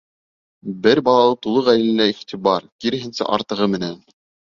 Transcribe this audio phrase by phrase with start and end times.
[0.85, 4.01] Бер балалы тулы ғаиләлә иғтибар, киреһенсә, артығы менән.